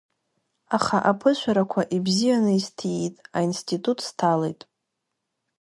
Аха 0.75 0.97
аԥышәарақәа 1.11 1.81
ибзианы 1.95 2.51
исҭиит, 2.59 3.15
аинститут 3.37 3.99
сҭалеит. 4.07 4.61